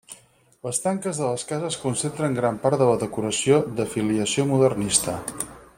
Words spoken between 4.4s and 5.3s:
modernista.